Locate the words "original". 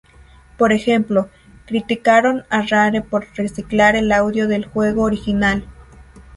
5.03-5.67